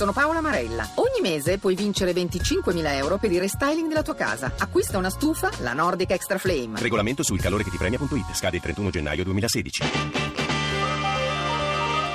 [0.00, 0.88] sono Paola Marella.
[0.94, 4.50] Ogni mese puoi vincere 25.000 euro per il restyling della tua casa.
[4.56, 6.80] Acquista una stufa, la Nordic Extra Flame.
[6.80, 8.34] Regolamento sul calore che ti premia.it.
[8.34, 9.82] Scade il 31 gennaio 2016.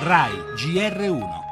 [0.00, 1.49] RAI GR1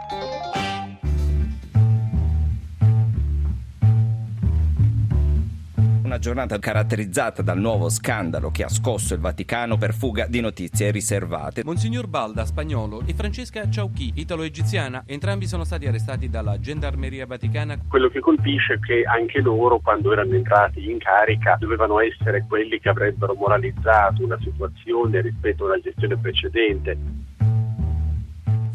[6.09, 10.91] Una giornata caratterizzata dal nuovo scandalo che ha scosso il Vaticano per fuga di notizie
[10.91, 11.63] riservate.
[11.65, 17.77] Monsignor Balda, spagnolo, e Francesca Ciauchi, italo-egiziana, entrambi sono stati arrestati dalla Gendarmeria Vaticana.
[17.87, 22.81] Quello che colpisce è che anche loro, quando erano entrati in carica, dovevano essere quelli
[22.81, 27.18] che avrebbero moralizzato una situazione rispetto alla gestione precedente.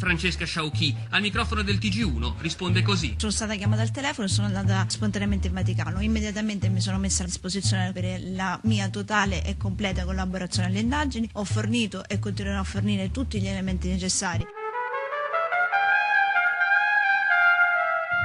[0.04, 3.16] Francesca Sciauchi al microfono del TG1 risponde così.
[3.16, 6.02] Sono stata chiamata al telefono e sono andata spontaneamente in Vaticano.
[6.02, 11.30] Immediatamente mi sono messa a disposizione per la mia totale e completa collaborazione alle indagini.
[11.34, 14.46] Ho fornito e continuerò a fornire tutti gli elementi necessari.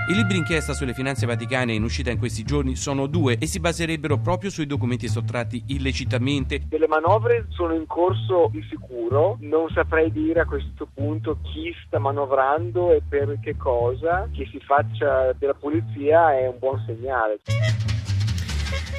[0.09, 3.61] I libri inchiesta sulle finanze vaticane in uscita in questi giorni sono due e si
[3.61, 6.63] baserebbero proprio sui documenti sottratti illecitamente.
[6.67, 11.99] Delle manovre sono in corso di sicuro, non saprei dire a questo punto chi sta
[11.99, 17.41] manovrando e per che cosa, che si faccia della pulizia è un buon segnale.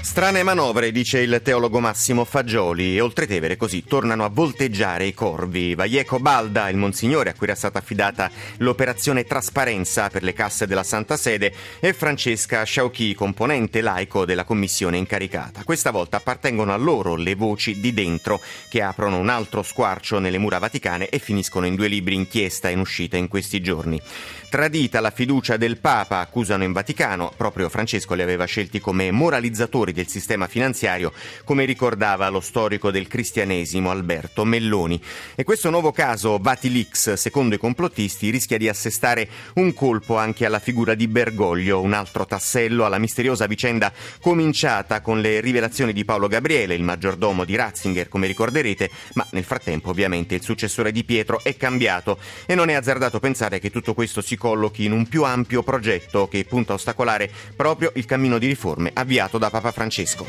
[0.02, 5.76] Strane manovre, dice il teologo Massimo Fagioli, e oltretevere così tornano a volteggiare i corvi.
[5.76, 10.84] Valleco Balda, il monsignore a cui era stata affidata l'operazione Trasparenza per le casse della
[10.84, 15.64] Santa Sede, e Francesca Sciauchi, componente laico della commissione incaricata.
[15.64, 20.40] Questa volta appartengono a loro le voci di dentro, che aprono un altro squarcio nelle
[20.40, 24.02] mura vaticane e finiscono in due libri inchiesta in uscita in questi giorni.
[24.50, 29.59] Tradita la fiducia del Papa, accusano in Vaticano, proprio Francesco li aveva scelti come moralizzatori
[29.68, 31.12] del sistema finanziario,
[31.44, 35.02] come ricordava lo storico del cristianesimo Alberto Melloni.
[35.36, 40.60] E questo nuovo caso, Vatilix, secondo i complottisti, rischia di assestare un colpo anche alla
[40.60, 46.28] figura di Bergoglio, un altro tassello alla misteriosa vicenda cominciata con le rivelazioni di Paolo
[46.28, 51.42] Gabriele, il maggiordomo di Ratzinger, come ricorderete, ma nel frattempo ovviamente il successore di Pietro
[51.44, 55.24] è cambiato e non è azzardato pensare che tutto questo si collochi in un più
[55.24, 60.26] ampio progetto che punta a ostacolare proprio il cammino di riforme avviato da Papa Francesco.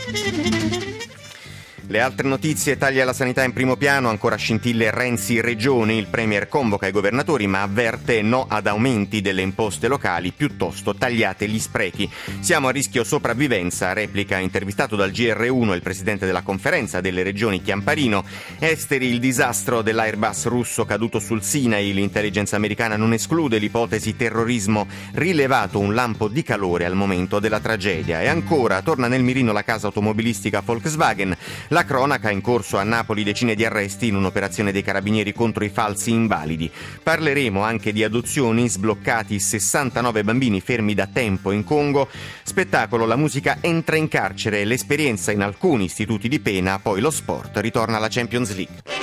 [1.91, 6.47] Le altre notizie, taglia la sanità in primo piano, ancora scintille Renzi Regioni, il Premier
[6.47, 12.09] convoca i governatori ma avverte no ad aumenti delle imposte locali, piuttosto tagliate gli sprechi.
[12.39, 18.25] Siamo a rischio sopravvivenza, replica intervistato dal GR1 il presidente della conferenza delle regioni Chiamparino.
[18.61, 25.81] Esteri il disastro dell'Airbus russo caduto sul Sinai, l'intelligence americana non esclude l'ipotesi terrorismo, rilevato
[25.81, 28.23] un lampo di calore al momento della tragedia.
[28.23, 31.37] E ancora torna nel mirino la casa automobilistica Volkswagen.
[31.71, 35.65] La la cronaca in corso a Napoli decine di arresti in un'operazione dei carabinieri contro
[35.65, 36.71] i falsi invalidi.
[37.03, 42.09] Parleremo anche di adozioni, sbloccati 69 bambini fermi da tempo in Congo.
[42.43, 47.57] Spettacolo, la musica entra in carcere, l'esperienza in alcuni istituti di pena, poi lo sport
[47.57, 49.00] ritorna alla Champions League.